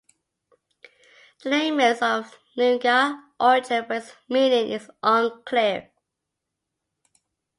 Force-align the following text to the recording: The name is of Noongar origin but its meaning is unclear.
The 1.43 1.49
name 1.51 1.79
is 1.79 2.01
of 2.01 2.35
Noongar 2.57 3.21
origin 3.39 3.85
but 3.87 3.97
its 3.97 4.15
meaning 4.27 4.71
is 4.71 4.89
unclear. 5.03 5.91